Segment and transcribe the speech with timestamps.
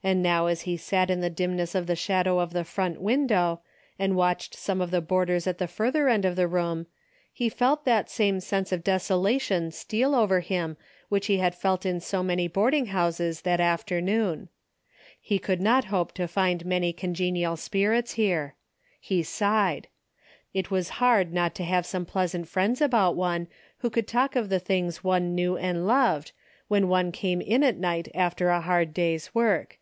[0.00, 3.62] And now as he sat in the dimness of the shadow of the front window,
[3.98, 6.86] and watched some of the boarders at the further end of the room,
[7.32, 10.76] he felt that same sense of desolation steal over him
[11.08, 14.46] which he had felt in so many boarding houses that af ternoon.
[15.20, 18.54] He could not hope to find many congenial spirits here.
[19.00, 19.88] He sighed.
[20.54, 23.48] It was hard not to have some pleasant friends about one
[23.78, 26.30] who could talk of the things one knew and loved,
[26.68, 29.74] when one came in at night after a hard day's work.